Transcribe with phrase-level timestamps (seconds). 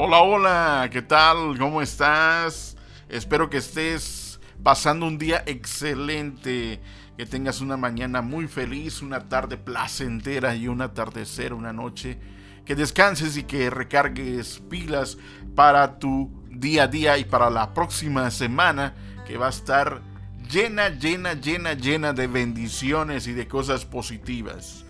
[0.00, 1.58] Hola, hola, ¿qué tal?
[1.58, 2.76] ¿Cómo estás?
[3.08, 6.80] Espero que estés pasando un día excelente,
[7.16, 12.16] que tengas una mañana muy feliz, una tarde placentera y un atardecer, una noche,
[12.64, 15.18] que descanses y que recargues pilas
[15.56, 18.94] para tu día a día y para la próxima semana
[19.26, 20.00] que va a estar
[20.48, 24.84] llena, llena, llena, llena de bendiciones y de cosas positivas.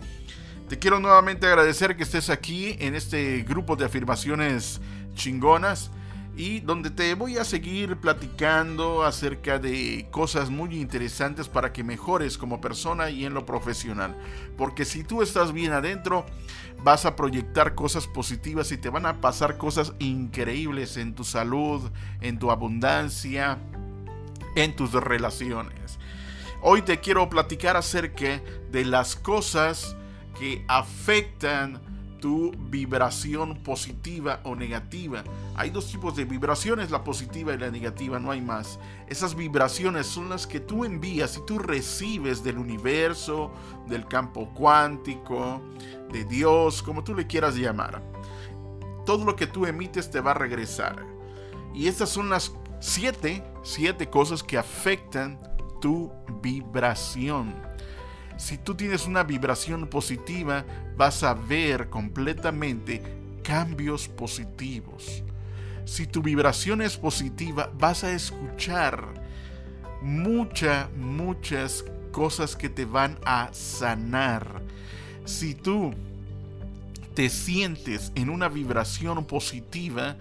[0.69, 4.83] Te quiero nuevamente agradecer que estés aquí en este grupo de afirmaciones
[5.19, 5.91] chingonas
[6.39, 12.39] y donde te voy a seguir platicando acerca de cosas muy interesantes para que mejores
[12.39, 14.17] como persona y en lo profesional.
[14.57, 16.25] Porque si tú estás bien adentro,
[16.85, 21.91] vas a proyectar cosas positivas y te van a pasar cosas increíbles en tu salud,
[22.21, 23.59] en tu abundancia,
[24.55, 25.99] en tus relaciones.
[26.63, 29.97] Hoy te quiero platicar acerca de las cosas
[30.39, 31.81] que afectan
[32.19, 35.25] tu vibración positiva o negativa.
[35.57, 38.79] Hay dos tipos de vibraciones, la positiva y la negativa, no hay más.
[39.09, 43.53] Esas vibraciones son las que tú envías y tú recibes del universo,
[43.87, 45.63] del campo cuántico,
[46.13, 48.03] de Dios, como tú le quieras llamar.
[49.07, 51.05] Todo lo que tú emites te va a regresar.
[51.75, 55.41] Y estas son las siete, siete cosas que afectan
[55.81, 57.55] tu vibración.
[58.39, 60.65] Si tú tienes una vibración positiva,
[60.97, 63.03] vas a ver completamente
[63.43, 65.25] cambios positivos.
[65.85, 69.09] Si tu vibración es positiva, vas a escuchar
[70.03, 74.63] muchas, muchas cosas que te van a sanar.
[75.25, 75.93] Si tú
[77.15, 80.17] te sientes en una vibración positiva,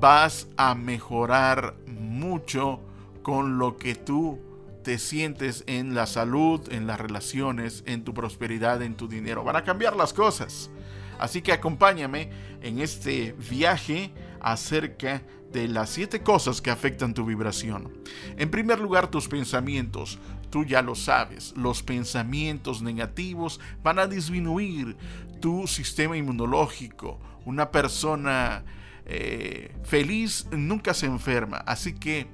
[0.00, 2.80] vas a mejorar mucho
[3.22, 4.40] con lo que tú
[4.82, 9.44] te sientes en la salud, en las relaciones, en tu prosperidad, en tu dinero.
[9.44, 10.70] Van a cambiar las cosas.
[11.18, 12.30] Así que acompáñame
[12.62, 15.22] en este viaje acerca
[15.52, 17.92] de las siete cosas que afectan tu vibración.
[18.36, 20.18] En primer lugar, tus pensamientos.
[20.50, 24.96] Tú ya lo sabes, los pensamientos negativos van a disminuir
[25.40, 27.18] tu sistema inmunológico.
[27.46, 28.62] Una persona
[29.06, 32.26] eh, feliz nunca se enferma, así que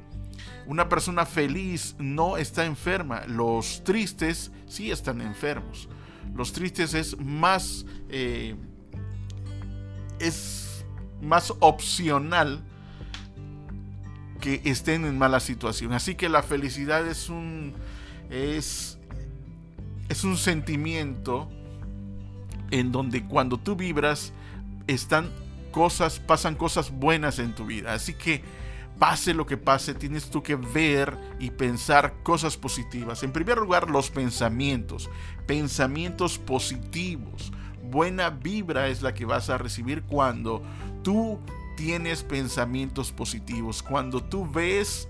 [0.69, 3.23] una persona feliz no está enferma.
[3.27, 5.89] Los tristes sí están enfermos.
[6.37, 7.87] Los tristes es más...
[8.11, 8.55] Eh,
[10.21, 10.85] es
[11.23, 12.63] más opcional
[14.43, 15.95] que estén en mala situación.
[15.95, 17.73] Así que la felicidad es un...
[18.29, 18.99] es...
[20.11, 21.49] es un sentimiento
[22.71, 24.35] en donde cuando tú vibras
[24.87, 25.31] están
[25.73, 27.95] cosas, pasan cosas buenas en tu vida.
[27.95, 28.43] Así que
[28.99, 33.23] pase lo que pase, tienes tú que ver y pensar cosas positivas.
[33.23, 35.09] En primer lugar, los pensamientos,
[35.47, 37.53] pensamientos positivos.
[37.91, 40.63] Buena vibra es la que vas a recibir cuando
[41.03, 41.39] tú
[41.77, 45.09] tienes pensamientos positivos, cuando tú ves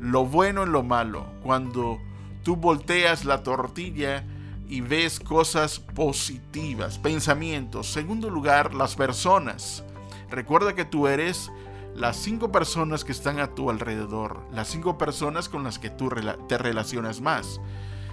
[0.00, 2.00] lo bueno en lo malo, cuando
[2.42, 4.24] tú volteas la tortilla
[4.68, 7.86] y ves cosas positivas, pensamientos.
[7.92, 9.84] Segundo lugar, las personas.
[10.28, 11.52] Recuerda que tú eres
[11.94, 16.10] las cinco personas que están a tu alrededor, las cinco personas con las que tú
[16.48, 17.60] te relacionas más.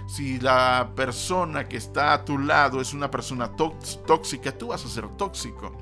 [0.06, 4.88] Si la persona que está a tu lado es una persona tóxica, tú vas a
[4.88, 5.72] ser tóxico.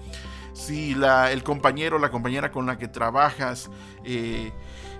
[0.53, 3.71] Si la, el compañero o la compañera con la que trabajas
[4.05, 4.53] eh,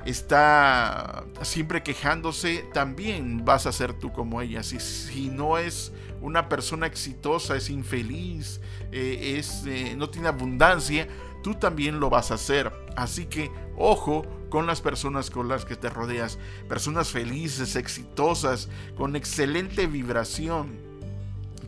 [0.05, 4.63] está siempre quejándose, también vas a ser tú como ella.
[4.63, 8.61] Si, si no es una persona exitosa, es infeliz,
[8.93, 11.09] eh, es, eh, no tiene abundancia,
[11.43, 12.73] tú también lo vas a hacer.
[12.97, 16.39] Así que ojo con las personas con las que te rodeas,
[16.69, 20.89] personas felices, exitosas, con excelente vibración,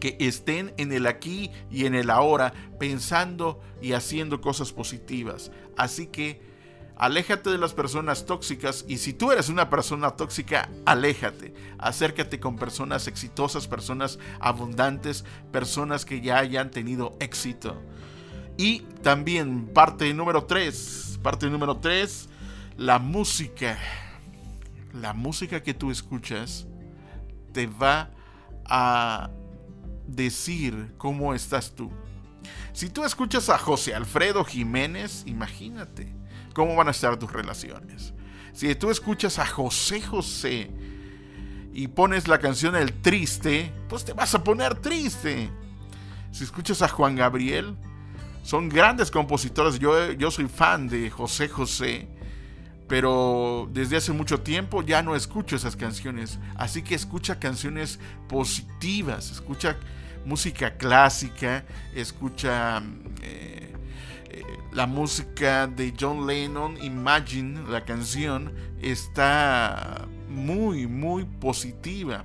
[0.00, 5.52] que estén en el aquí y en el ahora, pensando y haciendo cosas positivas.
[5.76, 6.40] Así que
[7.00, 11.54] aléjate de las personas tóxicas y si tú eres una persona tóxica, aléjate.
[11.78, 17.80] Acércate con personas exitosas, personas abundantes, personas que ya hayan tenido éxito.
[18.58, 22.28] Y también parte número 3, parte número 3,
[22.76, 23.78] la música.
[24.92, 26.66] La música que tú escuchas
[27.54, 28.10] te va
[28.66, 29.30] a
[30.06, 31.90] decir cómo estás tú.
[32.74, 36.19] Si tú escuchas a José Alfredo Jiménez, imagínate
[36.54, 38.14] cómo van a estar tus relaciones.
[38.52, 40.70] Si tú escuchas a José José
[41.72, 45.50] y pones la canción El Triste, pues te vas a poner triste.
[46.32, 47.76] Si escuchas a Juan Gabriel,
[48.42, 49.78] son grandes compositores.
[49.78, 52.08] Yo, yo soy fan de José José.
[52.88, 56.40] Pero desde hace mucho tiempo ya no escucho esas canciones.
[56.56, 59.30] Así que escucha canciones positivas.
[59.30, 59.76] Escucha
[60.24, 61.64] música clásica.
[61.94, 62.82] Escucha
[63.22, 63.49] eh,
[64.30, 64.42] eh,
[64.72, 72.24] la música de John Lennon, Imagine, la canción, está muy, muy positiva.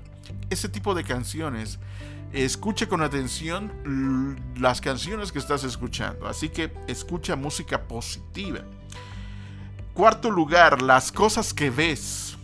[0.49, 1.79] Ese tipo de canciones,
[2.31, 6.27] escucha con atención las canciones que estás escuchando.
[6.27, 8.59] Así que escucha música positiva.
[9.93, 12.37] Cuarto lugar, las cosas que ves.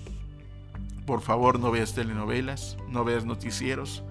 [1.06, 4.04] Por favor, no veas telenovelas, no veas noticieros,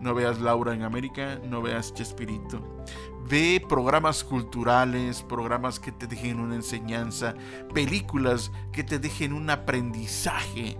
[0.00, 2.84] no veas Laura en América, no veas Chespirito.
[3.28, 7.34] Ve programas culturales, programas que te dejen una enseñanza,
[7.72, 10.76] películas que te dejen un aprendizaje.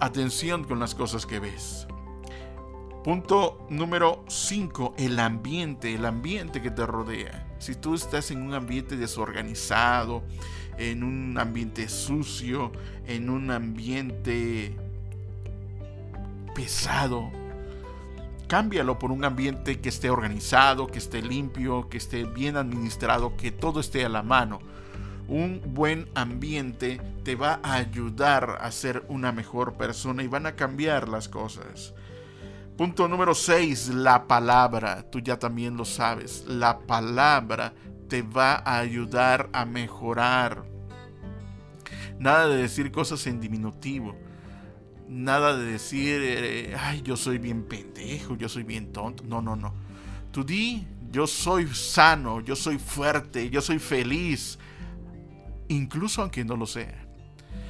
[0.00, 1.86] Atención con las cosas que ves.
[3.04, 7.46] Punto número 5, el ambiente, el ambiente que te rodea.
[7.60, 10.24] Si tú estás en un ambiente desorganizado,
[10.76, 12.72] en un ambiente sucio,
[13.06, 14.76] en un ambiente
[16.56, 17.30] pesado,
[18.48, 23.50] cámbialo por un ambiente que esté organizado, que esté limpio, que esté bien administrado, que
[23.52, 24.60] todo esté a la mano.
[25.28, 30.56] Un buen ambiente te va a ayudar a ser una mejor persona y van a
[30.56, 31.92] cambiar las cosas.
[32.78, 35.10] Punto número 6, la palabra.
[35.10, 36.46] Tú ya también lo sabes.
[36.46, 37.74] La palabra
[38.08, 40.64] te va a ayudar a mejorar.
[42.18, 44.16] Nada de decir cosas en diminutivo
[45.08, 49.24] nada de decir, eh, ay, yo soy bien pendejo, yo soy bien tonto.
[49.24, 49.72] No, no, no.
[50.32, 54.58] Tú di, yo soy sano, yo soy fuerte, yo soy feliz,
[55.68, 57.05] incluso aunque no lo sea.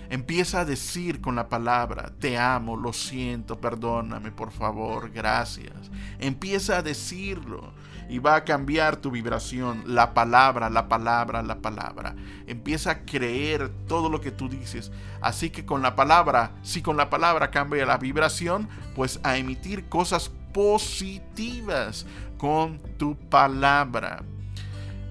[0.09, 5.91] Empieza a decir con la palabra, te amo, lo siento, perdóname, por favor, gracias.
[6.19, 7.73] Empieza a decirlo
[8.09, 9.83] y va a cambiar tu vibración.
[9.87, 12.15] La palabra, la palabra, la palabra.
[12.47, 14.93] Empieza a creer todo lo que tú dices.
[15.21, 19.89] Así que con la palabra, si con la palabra cambia la vibración, pues a emitir
[19.89, 22.07] cosas positivas
[22.39, 24.23] con tu palabra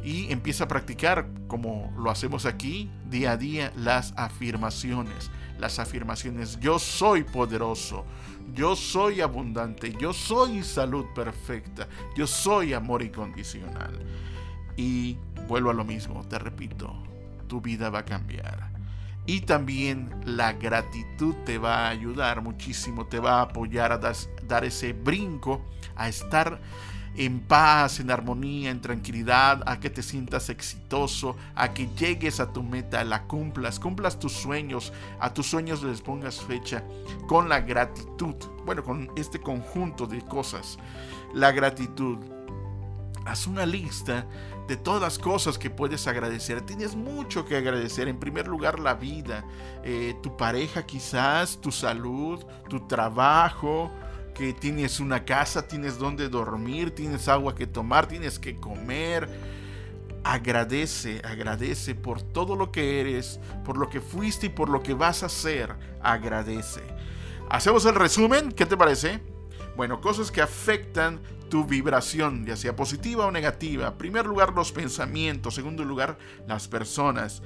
[0.06, 5.31] y empieza a practicar, como lo hacemos aquí, día a día, las afirmaciones.
[5.57, 8.06] Las afirmaciones, yo soy poderoso,
[8.54, 14.00] yo soy abundante, yo soy salud perfecta, yo soy amor incondicional.
[14.78, 15.18] Y
[15.48, 16.94] vuelvo a lo mismo, te repito,
[17.48, 18.69] tu vida va a cambiar.
[19.25, 24.66] Y también la gratitud te va a ayudar muchísimo, te va a apoyar a dar,
[24.66, 25.66] ese brinco,
[25.96, 26.62] a estar
[27.18, 32.52] en paz, en armonía, en tranquilidad, a que te sientas exitoso, a que llegues a
[32.52, 36.84] tu meta, la cumplas, cumplas tus sueños, a tus sueños les pongas fecha
[37.28, 38.36] con la gratitud.
[38.66, 40.78] Bueno, con este conjunto de cosas,
[41.34, 42.18] la gratitud.
[43.26, 44.28] Haz una lista
[44.68, 46.62] de todas las cosas que puedes agradecer.
[46.62, 48.08] Tienes mucho que agradecer.
[48.08, 49.44] En primer lugar, la vida,
[49.84, 53.92] eh, tu pareja quizás, tu salud, tu trabajo,
[54.36, 59.28] que tienes una casa, tienes donde dormir, tienes agua que tomar, tienes que comer.
[60.24, 64.94] Agradece, agradece por todo lo que eres, por lo que fuiste y por lo que
[64.94, 65.74] vas a hacer.
[66.02, 66.82] Agradece.
[67.50, 69.22] Hacemos el resumen, ¿qué te parece?
[69.78, 73.88] Bueno, cosas que afectan tu vibración, ya sea positiva o negativa.
[73.88, 75.56] En primer lugar, los pensamientos.
[75.56, 76.18] Segundo lugar,
[76.48, 77.42] las personas.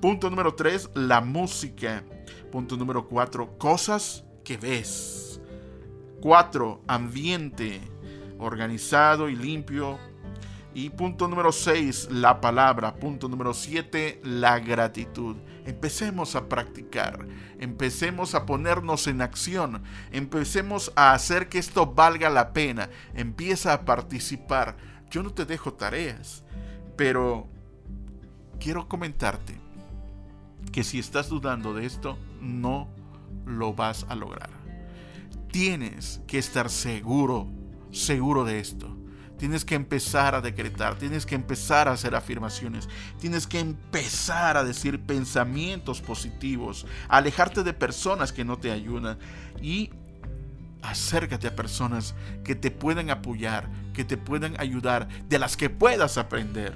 [0.00, 2.04] Punto número 3, la música.
[2.50, 5.29] Punto número 4, cosas que ves.
[6.20, 6.82] 4.
[6.86, 7.80] Ambiente
[8.38, 9.98] organizado y limpio.
[10.72, 12.94] Y punto número 6, la palabra.
[12.94, 15.36] Punto número 7, la gratitud.
[15.66, 17.26] Empecemos a practicar,
[17.58, 22.88] empecemos a ponernos en acción, empecemos a hacer que esto valga la pena.
[23.14, 24.76] Empieza a participar.
[25.10, 26.44] Yo no te dejo tareas,
[26.96, 27.48] pero
[28.60, 29.60] quiero comentarte
[30.72, 32.88] que si estás dudando de esto, no
[33.44, 34.59] lo vas a lograr
[35.50, 37.48] tienes que estar seguro,
[37.90, 38.96] seguro de esto.
[39.38, 44.64] Tienes que empezar a decretar, tienes que empezar a hacer afirmaciones, tienes que empezar a
[44.64, 49.18] decir pensamientos positivos, alejarte de personas que no te ayudan
[49.62, 49.90] y
[50.82, 52.14] acércate a personas
[52.44, 56.74] que te puedan apoyar, que te puedan ayudar, de las que puedas aprender.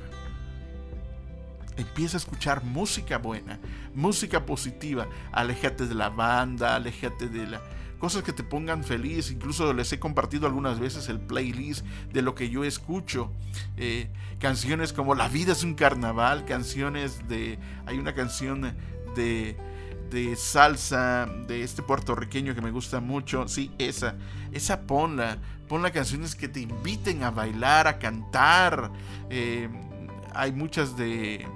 [1.76, 3.60] Empieza a escuchar música buena,
[3.94, 7.60] música positiva, aléjate de la banda, aléjate de la,
[7.98, 9.30] cosas que te pongan feliz.
[9.30, 13.32] Incluso les he compartido algunas veces el playlist de lo que yo escucho.
[13.76, 17.58] Eh, canciones como La vida es un carnaval, canciones de...
[17.86, 18.74] Hay una canción
[19.14, 19.56] de,
[20.10, 23.48] de salsa de este puertorriqueño que me gusta mucho.
[23.48, 24.16] Sí, esa.
[24.52, 25.38] Esa ponla.
[25.68, 28.92] Ponla canciones que te inviten a bailar, a cantar.
[29.30, 29.68] Eh,
[30.34, 31.46] hay muchas de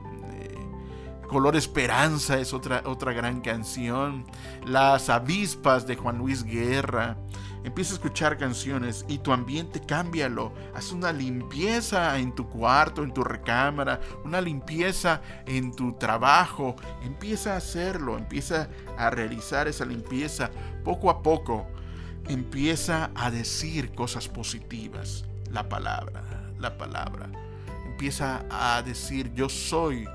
[1.29, 4.25] Color Esperanza es otra, otra gran canción.
[4.65, 7.19] Las avispas de Juan Luis Guerra.
[7.65, 10.55] Empieza a escuchar canciones y tu ambiente cámbialo.
[10.75, 16.77] Haz una limpieza en tu cuarto, en tu recámara, una limpieza en tu trabajo.
[17.03, 20.51] Empieza a hacerlo, empieza a realizar esa limpieza
[20.83, 21.67] poco a poco.
[22.27, 25.27] Empieza a decir cosas positivas.
[25.51, 26.23] La palabra,
[26.59, 27.29] la palabra.
[27.87, 30.09] Empieza a decir yo soy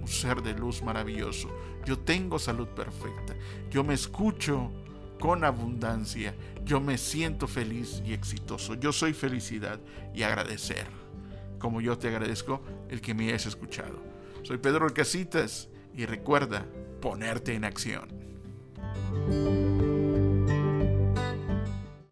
[0.00, 1.48] un ser de luz maravilloso.
[1.84, 3.34] Yo tengo salud perfecta.
[3.70, 4.70] Yo me escucho
[5.18, 6.34] con abundancia.
[6.64, 8.74] Yo me siento feliz y exitoso.
[8.74, 9.80] Yo soy felicidad
[10.14, 10.86] y agradecer.
[11.58, 13.98] Como yo te agradezco el que me hayas escuchado.
[14.42, 16.66] Soy Pedro Casitas y recuerda
[17.00, 18.08] ponerte en acción.